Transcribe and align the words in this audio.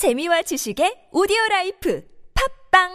재미와 0.00 0.40
지식의 0.40 1.12
오디오 1.12 1.36
라이프 1.50 2.02
팝빵 2.72 2.88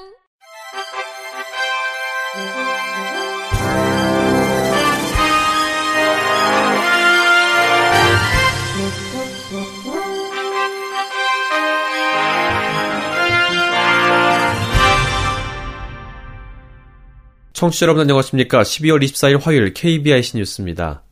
청취자 17.53 17.85
여러분 17.85 18.01
안녕하십니까. 18.01 18.63
12월 18.63 19.03
24일 19.03 19.43
화요일 19.43 19.73
KBIC 19.75 20.37
뉴스입니다. 20.37 21.04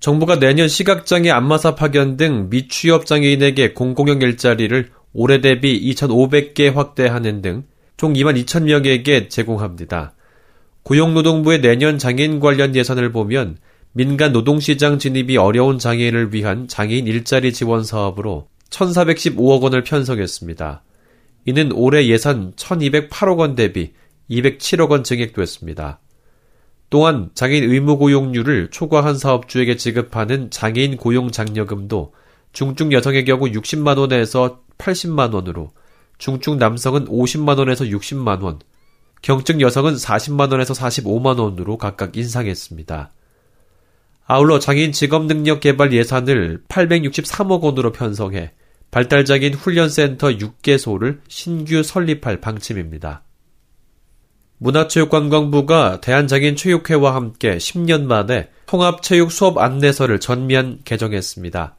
정부가 0.00 0.38
내년 0.38 0.66
시각장애 0.68 1.30
안마사 1.30 1.74
파견 1.74 2.16
등 2.16 2.48
미취업 2.50 3.06
장애인에게 3.06 3.74
공공형 3.74 4.22
일자리를 4.22 4.90
올해 5.12 5.40
대비 5.40 5.80
2,500개 5.92 6.72
확대하는 6.72 7.42
등 7.42 7.64
총 8.00 8.14
2만 8.14 8.42
2천 8.42 8.62
명에게 8.62 9.28
제공합니다. 9.28 10.14
고용노동부의 10.84 11.60
내년 11.60 11.98
장애인 11.98 12.40
관련 12.40 12.74
예산을 12.74 13.12
보면 13.12 13.58
민간 13.92 14.32
노동시장 14.32 14.98
진입이 14.98 15.36
어려운 15.36 15.78
장애인을 15.78 16.32
위한 16.32 16.66
장애인 16.66 17.06
일자리 17.06 17.52
지원 17.52 17.84
사업으로 17.84 18.48
1,415억 18.70 19.60
원을 19.60 19.84
편성했습니다. 19.84 20.82
이는 21.44 21.72
올해 21.72 22.06
예산 22.06 22.52
1,208억 22.52 23.36
원 23.36 23.54
대비 23.54 23.92
207억 24.30 24.88
원 24.88 25.04
증액됐습니다. 25.04 26.00
또한 26.90 27.30
장애인 27.34 27.70
의무 27.70 27.98
고용률을 27.98 28.70
초과한 28.70 29.16
사업주에게 29.16 29.76
지급하는 29.76 30.50
장애인 30.50 30.96
고용 30.96 31.30
장려금도 31.30 32.12
중증 32.52 32.92
여성의 32.92 33.24
경우 33.24 33.46
60만 33.46 33.96
원에서 33.96 34.60
80만 34.76 35.32
원으로 35.32 35.70
중증 36.18 36.58
남성은 36.58 37.06
50만 37.06 37.58
원에서 37.58 37.84
60만 37.84 38.42
원, 38.42 38.58
경증 39.22 39.60
여성은 39.60 39.94
40만 39.94 40.50
원에서 40.50 40.74
45만 40.74 41.38
원으로 41.38 41.78
각각 41.78 42.16
인상했습니다. 42.16 43.12
아울러 44.26 44.58
장애인 44.58 44.92
직업 44.92 45.26
능력 45.26 45.60
개발 45.60 45.92
예산을 45.92 46.64
863억 46.68 47.62
원으로 47.62 47.92
편성해 47.92 48.52
발달 48.90 49.24
장애인 49.24 49.54
훈련센터 49.54 50.30
6개소를 50.30 51.20
신규 51.28 51.82
설립할 51.82 52.40
방침입니다. 52.40 53.22
문화체육관광부가 54.60 56.00
대한장애인체육회와 56.00 57.14
함께 57.14 57.56
10년 57.56 58.04
만에 58.04 58.50
통합체육 58.66 59.32
수업 59.32 59.58
안내서를 59.58 60.20
전면 60.20 60.78
개정했습니다. 60.84 61.76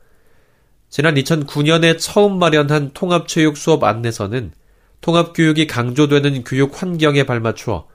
지난 0.90 1.16
2009년에 1.16 1.98
처음 2.00 2.38
마련한 2.40 2.92
통합체육 2.94 3.56
수업 3.56 3.84
안내서는 3.84 4.52
통합교육이 5.02 5.68
강조되는 5.68 6.44
교육 6.44 6.82
환경에 6.82 7.24
발맞추어 7.24 7.88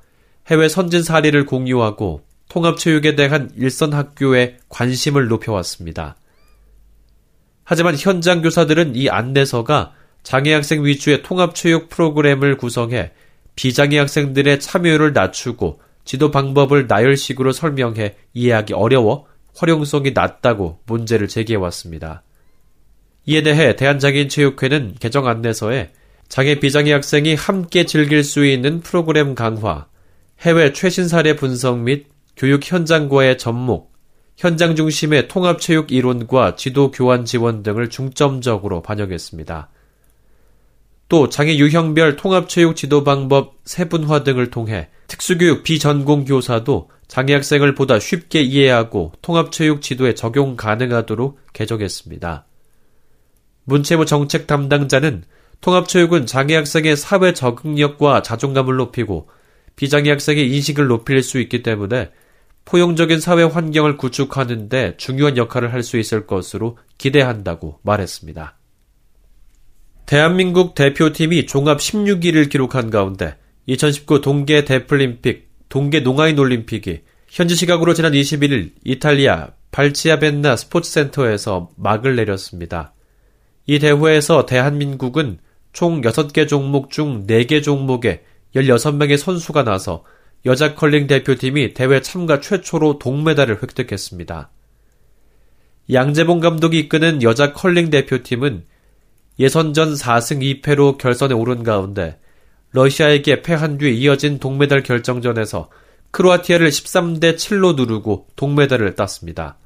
해외 0.47 0.69
선진 0.69 1.03
사례를 1.03 1.47
공유하고 1.47 2.23
통합체육에 2.49 3.17
대한 3.17 3.51
일선 3.57 3.93
학교의 3.93 4.59
관심을 4.69 5.27
높여왔습니다. 5.27 6.17
하지만 7.65 7.97
현장 7.99 8.41
교사들은 8.41 8.95
이 8.95 9.09
안내서가 9.11 9.93
장애 10.23 10.55
학생 10.55 10.85
위주의 10.85 11.23
통합체육 11.23 11.89
프로그램을 11.89 12.57
구성해 12.57 13.11
비장애 13.57 13.99
학생들의 13.99 14.61
참여율을 14.61 15.13
낮추고 15.13 15.81
지도 16.05 16.31
방법을 16.31 16.87
나열식으로 16.87 17.53
설명해 17.53 18.15
이해하기 18.33 18.75
어려워 18.75 19.27
활용성이 19.57 20.13
낮다고 20.13 20.81
문제를 20.87 21.27
제기해왔습니다. 21.27 22.23
이에 23.25 23.43
대해 23.43 23.75
대한장애인체육회는 23.75 24.97
개정 25.01 25.27
안내서에 25.27 25.91
장애 26.29 26.61
비장애 26.61 26.93
학생이 26.93 27.35
함께 27.35 27.87
즐길 27.87 28.23
수 28.23 28.47
있는 28.47 28.81
프로그램 28.81 29.35
강화, 29.35 29.87
해외 30.41 30.73
최신 30.73 31.09
사례 31.09 31.35
분석 31.35 31.79
및 31.79 32.07
교육 32.37 32.71
현장과의 32.71 33.39
접목, 33.39 33.93
현장 34.37 34.77
중심의 34.77 35.29
통합체육 35.29 35.91
이론과 35.91 36.57
지도 36.57 36.91
교환 36.91 37.25
지원 37.25 37.63
등을 37.63 37.89
중점적으로 37.89 38.83
반영했습니다. 38.83 39.71
또 41.09 41.29
장애 41.29 41.57
유형별 41.57 42.17
통합체육 42.17 42.75
지도 42.75 43.05
방법 43.05 43.55
세분화 43.65 44.25
등을 44.25 44.51
통해 44.51 44.89
특수교육 45.07 45.63
비전공 45.63 46.25
교사도 46.25 46.91
장애 47.07 47.33
학생을 47.35 47.75
보다 47.75 48.01
쉽게 48.01 48.43
이해하고 48.43 49.13
통합체육 49.23 49.83
지도에 49.83 50.15
적용 50.15 50.57
가능하도록 50.57 51.39
개정했습니다. 51.53 52.47
문체부 53.65 54.07
정책 54.07 54.47
담당자는 54.47 55.25
통합체육은 55.61 56.27
장애 56.27 56.57
학생의 56.57 56.97
사회 56.97 57.33
적응력과 57.33 58.23
자존감을 58.23 58.77
높이고 58.77 59.29
비장애 59.77 60.11
학생의 60.11 60.53
인식을 60.53 60.87
높일 60.89 61.23
수 61.23 61.39
있기 61.41 61.63
때문에 61.63 62.11
포용적인 62.65 63.21
사회 63.21 63.45
환경을 63.45 63.97
구축하는데 63.97 64.97
중요한 64.97 65.37
역할을 65.37 65.73
할 65.73 65.83
수 65.85 65.99
있을 65.99 66.27
것으로 66.27 66.79
기대한다고 66.99 67.79
말했습니다. 67.83 68.59
대한민국 70.07 70.77
대표팀이 70.77 71.47
종합 71.47 71.79
16위를 71.79 72.49
기록한 72.49 72.91
가운데 72.91 73.37
2019 73.67 74.21
동계 74.21 74.65
데플림픽, 74.65 75.49
동계 75.69 75.99
농아인 75.99 76.39
올림픽이 76.39 77.01
현지 77.29 77.57
시각으로 77.57 77.93
지난 77.93 78.13
21일 78.13 78.71
이탈리아 78.85 79.49
발치아벤나 79.73 80.55
스포츠센터에서 80.55 81.71
막을 81.77 82.15
내렸습니다. 82.15 82.95
이 83.67 83.81
대회에서 83.81 84.47
대한민국은 84.47 85.39
총 85.73 86.01
6개 86.03 86.47
종목 86.47 86.91
중 86.91 87.27
4개 87.27 87.61
종목에 87.61 88.23
16명의 88.55 89.17
선수가 89.17 89.65
나서 89.65 90.05
여자 90.47 90.77
컬링 90.77 91.09
대표팀이 91.09 91.75
대회 91.75 92.01
참가 92.01 92.41
최초로 92.41 93.01
동메달을 93.01 93.61
획득했습니다. 93.61 94.51
양재봉 95.93 96.39
감독이 96.39 96.79
이끄는 96.79 97.25
여자 97.25 97.53
컬링 97.53 97.91
대표팀은 97.91 98.67
예선전 99.39 99.95
4승 99.95 100.63
2패로 100.63 100.99
결선에 100.99 101.35
오른 101.35 101.63
가운데 101.63 102.19
러시아에게 102.73 103.43
패한 103.43 103.79
뒤 103.79 103.97
이어진 103.99 104.39
동메달 104.39 104.83
결정전에서 104.83 105.71
크로아티아를 106.11 106.69
13대 106.71 107.37
7로 107.37 107.77
누르고 107.77 108.29
동메달을 108.37 108.95
땄습니다. 108.95 109.59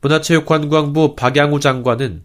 문화체육관광부 0.00 1.16
박양우 1.16 1.60
장관은 1.60 2.24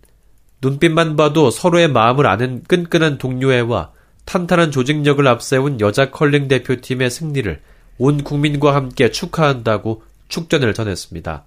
눈빛만 0.62 1.16
봐도 1.16 1.50
서로의 1.50 1.88
마음을 1.88 2.28
아는 2.28 2.64
끈끈한 2.64 3.18
동료애와 3.18 3.94
탄탄한 4.26 4.72
조직력을 4.72 5.26
앞세운 5.26 5.80
여자 5.80 6.12
컬링 6.12 6.50
대표팀의 6.50 7.10
승리를 7.10 7.62
온 7.98 8.24
국민과 8.24 8.76
함께 8.76 9.10
축하한다고 9.12 10.04
축전을 10.28 10.74
전했습니다. 10.74 11.46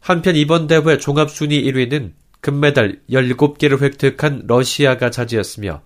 한편 0.00 0.36
이번 0.36 0.66
대회 0.66 0.98
종합순위 0.98 1.64
1위는 1.64 2.12
금메달 2.40 3.00
17개를 3.10 3.80
획득한 3.80 4.44
러시아가 4.46 5.10
차지했으며 5.10 5.82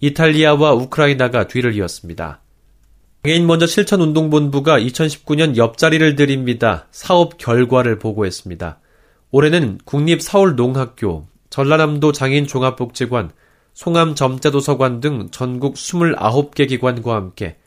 이탈리아와 0.00 0.72
우크라이나가 0.72 1.46
뒤를 1.46 1.74
이었습니다. 1.74 2.40
장애인 3.22 3.46
먼저 3.46 3.66
실천운동본부가 3.66 4.80
2019년 4.80 5.56
옆자리를 5.56 6.16
드립니다. 6.16 6.86
사업 6.90 7.36
결과를 7.36 7.98
보고했습니다. 7.98 8.80
올해는 9.30 9.78
국립서울농학교, 9.84 11.26
전라남도 11.50 12.12
장애인 12.12 12.46
종합복지관, 12.46 13.30
송암 13.74 14.14
점자도서관 14.14 15.00
등 15.00 15.28
전국 15.30 15.74
29개 15.74 16.66
기관과 16.66 17.14
함께 17.14 17.58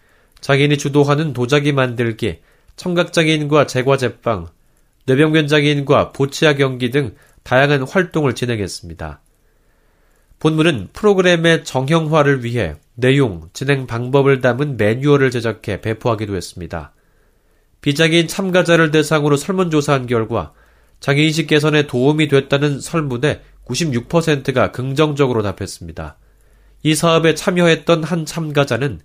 장애인이 0.42 0.78
주도하는 0.78 1.34
도자기 1.34 1.72
만들기, 1.72 2.40
청각장애인과 2.76 3.68
제과제빵, 3.68 4.48
뇌병변 5.06 5.48
장애인과 5.48 6.12
보치아 6.12 6.56
경기 6.56 6.90
등 6.90 7.14
다양한 7.44 7.84
활동을 7.84 8.36
진행했습니다. 8.36 9.22
본부는 10.40 10.90
프로그램의 10.94 11.64
정형화를 11.64 12.44
위해 12.44 12.76
내용, 12.96 13.50
진행 13.54 13.88
방법을 13.88 14.42
담은 14.42 14.78
매뉴얼을 14.78 15.32
제작해 15.32 15.80
배포하기도 15.80 16.36
했습니다. 16.36 16.94
비장애인 17.82 18.28
참가자를 18.28 18.92
대상으로 18.92 19.38
설문조사한 19.38 20.08
결과 20.08 20.54
장애인식 21.00 21.48
개선에 21.48 21.88
도움이 21.88 22.28
됐다는 22.30 22.80
설문에 22.80 23.42
96%가 23.66 24.72
긍정적으로 24.72 25.44
답했습니다. 25.44 26.18
이 26.84 26.96
사업에 26.96 27.36
참여했던 27.36 28.04
한 28.04 28.26
참가자는 28.26 29.00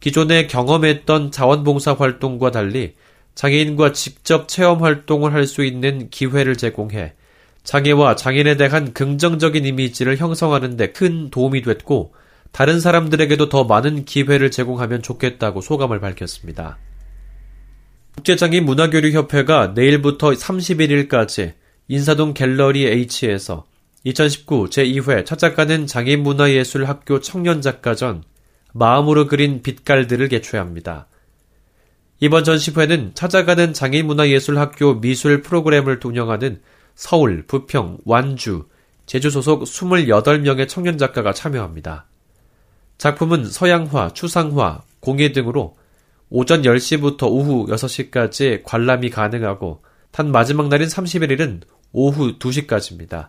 기존에 0.00 0.46
경험했던 0.46 1.30
자원봉사 1.32 1.94
활동과 1.94 2.50
달리 2.50 2.94
장애인과 3.34 3.92
직접 3.92 4.48
체험 4.48 4.82
활동을 4.82 5.32
할 5.32 5.46
수 5.46 5.64
있는 5.64 6.10
기회를 6.10 6.56
제공해 6.56 7.14
장애와 7.66 8.14
장애인에 8.14 8.56
대한 8.56 8.92
긍정적인 8.92 9.66
이미지를 9.66 10.16
형성하는 10.16 10.76
데 10.76 10.92
큰 10.92 11.30
도움이 11.30 11.62
됐고 11.62 12.14
다른 12.52 12.80
사람들에게도 12.80 13.48
더 13.48 13.64
많은 13.64 14.04
기회를 14.04 14.50
제공하면 14.52 15.02
좋겠다고 15.02 15.60
소감을 15.60 16.00
밝혔습니다. 16.00 16.78
국제장애인 18.14 18.64
문화교류협회가 18.64 19.72
내일부터 19.74 20.30
31일까지 20.30 21.54
인사동 21.88 22.34
갤러리 22.34 22.86
H에서 22.86 23.66
2019 24.04 24.70
제2회 24.70 25.26
찾아가는 25.26 25.86
장애문화예술학교 25.86 27.20
청년작가전 27.20 28.22
마음으로 28.72 29.26
그린 29.26 29.62
빛깔들을 29.62 30.28
개최합니다. 30.28 31.08
이번 32.20 32.44
전시회는 32.44 33.10
찾아가는 33.14 33.72
장애문화예술학교 33.72 35.00
미술 35.00 35.42
프로그램을 35.42 35.98
운영하는 36.02 36.60
서울, 36.96 37.44
부평, 37.46 37.98
완주, 38.04 38.66
제주 39.04 39.30
소속 39.30 39.62
28명의 39.62 40.66
청년 40.66 40.98
작가가 40.98 41.32
참여합니다. 41.32 42.06
작품은 42.98 43.44
서양화, 43.44 44.14
추상화, 44.14 44.82
공예 45.00 45.32
등으로 45.32 45.76
오전 46.30 46.62
10시부터 46.62 47.30
오후 47.30 47.66
6시까지 47.66 48.62
관람이 48.64 49.10
가능하고 49.10 49.82
단 50.10 50.32
마지막 50.32 50.68
날인 50.68 50.88
31일은 50.88 51.60
오후 51.92 52.38
2시까지입니다. 52.38 53.28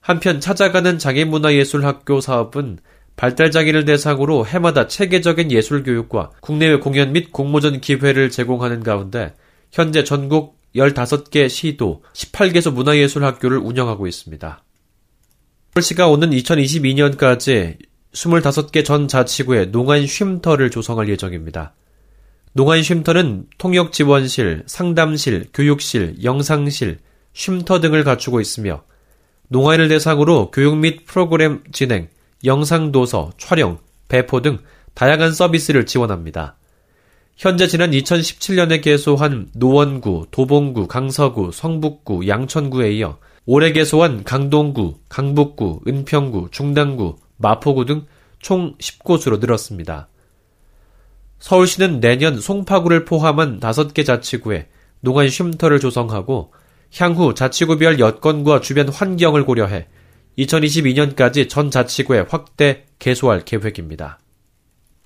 한편 0.00 0.40
찾아가는 0.40 0.98
장애문화예술학교 0.98 2.20
사업은 2.20 2.78
발달장애를 3.16 3.84
대상으로 3.84 4.46
해마다 4.46 4.88
체계적인 4.88 5.52
예술교육과 5.52 6.32
국내외 6.40 6.78
공연 6.78 7.12
및 7.12 7.32
공모전 7.32 7.80
기회를 7.80 8.30
제공하는 8.30 8.82
가운데 8.82 9.34
현재 9.70 10.04
전국 10.04 10.57
15개 10.74 11.48
시도 11.48 12.02
18개소 12.12 12.72
문화예술학교를 12.72 13.58
운영하고 13.58 14.06
있습니다. 14.06 14.62
서울시가 15.74 16.08
오는 16.08 16.30
2022년까지 16.30 17.78
25개 18.12 18.84
전 18.84 19.06
자치구에 19.06 19.66
농안 19.66 20.06
쉼터를 20.06 20.70
조성할 20.70 21.08
예정입니다. 21.08 21.74
농안 22.52 22.82
쉼터는 22.82 23.46
통역 23.58 23.92
지원실, 23.92 24.64
상담실, 24.66 25.48
교육실, 25.54 26.16
영상실, 26.24 26.98
쉼터 27.32 27.80
등을 27.80 28.02
갖추고 28.02 28.40
있으며 28.40 28.82
농아인을 29.48 29.88
대상으로 29.88 30.50
교육 30.50 30.76
및 30.76 31.04
프로그램 31.06 31.62
진행, 31.72 32.08
영상 32.44 32.92
도서, 32.92 33.30
촬영, 33.38 33.78
배포 34.08 34.42
등 34.42 34.58
다양한 34.94 35.32
서비스를 35.32 35.86
지원합니다. 35.86 36.56
현재 37.38 37.66
지난 37.66 37.92
2017년에 37.92 38.82
개소한 38.82 39.48
노원구, 39.54 40.26
도봉구, 40.30 40.88
강서구, 40.88 41.52
성북구, 41.52 42.28
양천구에 42.28 42.92
이어 42.92 43.18
올해 43.46 43.72
개소한 43.72 44.24
강동구, 44.24 44.98
강북구, 45.08 45.80
은평구, 45.86 46.48
중당구, 46.50 47.16
마포구 47.38 47.86
등 47.86 48.06
총 48.40 48.76
10곳으로 48.78 49.40
늘었습니다. 49.40 50.08
서울시는 51.38 52.00
내년 52.00 52.40
송파구를 52.40 53.04
포함한 53.04 53.60
5개 53.60 54.04
자치구에 54.04 54.68
농안 55.00 55.28
쉼터를 55.28 55.78
조성하고 55.78 56.52
향후 56.96 57.34
자치구별 57.34 58.00
여건과 58.00 58.60
주변 58.60 58.88
환경을 58.88 59.44
고려해 59.44 59.86
2022년까지 60.38 61.48
전 61.48 61.70
자치구에 61.70 62.26
확대 62.28 62.86
개소할 62.98 63.44
계획입니다. 63.44 64.18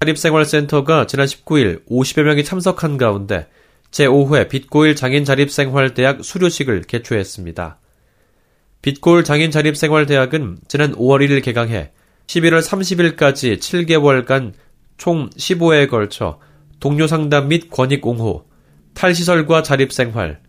자립생활센터가 0.02 1.06
지난 1.06 1.26
19일 1.26 1.86
50여 1.86 2.22
명이 2.22 2.44
참석한 2.44 2.96
가운데 2.96 3.46
제5회 3.90 4.48
빛고일 4.48 4.96
장인 4.96 5.24
자립생활대학 5.24 6.24
수료식을 6.24 6.82
개최했습니다. 6.82 7.78
빛고일 8.80 9.22
장인 9.22 9.50
자립생활대학은 9.50 10.58
지난 10.66 10.94
5월 10.94 11.26
1일 11.26 11.44
개강해 11.44 11.92
11월 12.26 12.62
30일까지 12.62 13.58
7개월간 13.58 14.54
총 14.96 15.30
15회에 15.30 15.88
걸쳐 15.88 16.40
동료 16.80 17.06
상담 17.06 17.48
및 17.48 17.70
권익 17.70 18.04
옹호, 18.04 18.46
탈시설과 18.94 19.62
자립생활, 19.62 20.40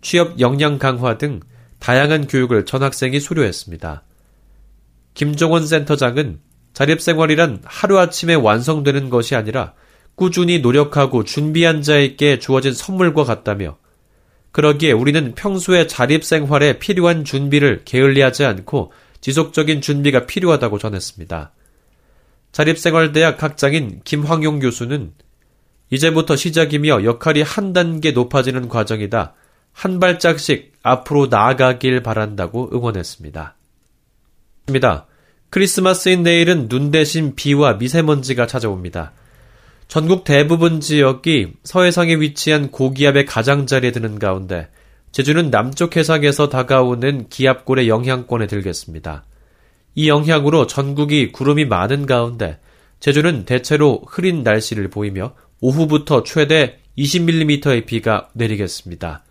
취업 0.00 0.40
역량 0.40 0.78
강화 0.78 1.18
등 1.18 1.40
다양한 1.78 2.26
교육을 2.26 2.64
전 2.64 2.82
학생이 2.82 3.20
수료했습니다. 3.20 4.02
김종원 5.12 5.66
센터장은 5.66 6.40
자립생활이란 6.74 7.62
하루아침에 7.64 8.34
완성되는 8.34 9.08
것이 9.08 9.34
아니라 9.34 9.72
꾸준히 10.16 10.58
노력하고 10.60 11.24
준비한 11.24 11.82
자에게 11.82 12.38
주어진 12.38 12.72
선물과 12.72 13.24
같다며 13.24 13.78
그러기에 14.52 14.92
우리는 14.92 15.34
평소에 15.34 15.86
자립생활에 15.86 16.78
필요한 16.78 17.24
준비를 17.24 17.82
게을리하지 17.84 18.44
않고 18.44 18.92
지속적인 19.20 19.80
준비가 19.80 20.26
필요하다고 20.26 20.78
전했습니다. 20.78 21.52
자립생활대학 22.52 23.42
학장인 23.42 24.00
김황용 24.04 24.60
교수는 24.60 25.12
이제부터 25.90 26.36
시작이며 26.36 27.04
역할이 27.04 27.42
한 27.42 27.72
단계 27.72 28.12
높아지는 28.12 28.68
과정이다. 28.68 29.34
한 29.72 29.98
발짝씩 29.98 30.74
앞으로 30.82 31.26
나아가길 31.26 32.02
바란다고 32.02 32.70
응원했습니다. 32.72 33.56
크리스마스인 35.54 36.24
내일은 36.24 36.68
눈 36.68 36.90
대신 36.90 37.36
비와 37.36 37.74
미세먼지가 37.74 38.48
찾아옵니다. 38.48 39.12
전국 39.86 40.24
대부분 40.24 40.80
지역이 40.80 41.52
서해상에 41.62 42.16
위치한 42.16 42.72
고기압의 42.72 43.24
가장자리에 43.26 43.92
드는 43.92 44.18
가운데 44.18 44.66
제주는 45.12 45.52
남쪽 45.52 45.96
해상에서 45.96 46.48
다가오는 46.48 47.28
기압골의 47.28 47.88
영향권에 47.88 48.48
들겠습니다. 48.48 49.26
이 49.94 50.08
영향으로 50.08 50.66
전국이 50.66 51.30
구름이 51.30 51.66
많은 51.66 52.06
가운데 52.06 52.58
제주는 52.98 53.44
대체로 53.44 54.02
흐린 54.08 54.42
날씨를 54.42 54.90
보이며 54.90 55.36
오후부터 55.60 56.24
최대 56.24 56.80
20mm의 56.98 57.86
비가 57.86 58.28
내리겠습니다. 58.32 59.22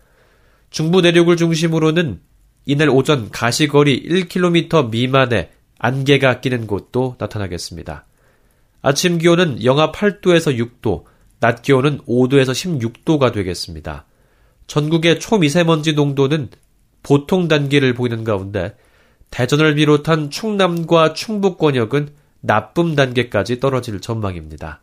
중부 0.70 1.02
내륙을 1.02 1.36
중심으로는 1.36 2.20
이날 2.64 2.88
오전 2.88 3.28
가시거리 3.30 4.08
1km 4.08 4.88
미만의 4.88 5.50
안개가 5.84 6.40
끼는 6.40 6.66
곳도 6.66 7.16
나타나겠습니다. 7.18 8.06
아침 8.80 9.18
기온은 9.18 9.62
영하 9.64 9.92
8도에서 9.92 10.56
6도, 10.56 11.04
낮 11.40 11.60
기온은 11.60 12.00
5도에서 12.06 12.52
16도가 12.52 13.34
되겠습니다. 13.34 14.06
전국의 14.66 15.20
초미세먼지 15.20 15.92
농도는 15.92 16.48
보통 17.02 17.48
단계를 17.48 17.92
보이는 17.92 18.24
가운데 18.24 18.74
대전을 19.28 19.74
비롯한 19.74 20.30
충남과 20.30 21.12
충북 21.12 21.58
권역은 21.58 22.14
나쁨 22.40 22.94
단계까지 22.94 23.60
떨어질 23.60 24.00
전망입니다. 24.00 24.80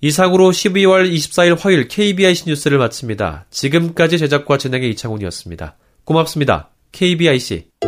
이상으로 0.00 0.50
12월 0.50 1.12
24일 1.12 1.58
화요일 1.58 1.88
KBIC 1.88 2.44
뉴스를 2.46 2.78
마칩니다. 2.78 3.46
지금까지 3.50 4.18
제작과 4.18 4.58
진행의 4.58 4.90
이창훈이었습니다. 4.90 5.76
고맙습니다. 6.04 6.70
KBIC. 6.92 7.85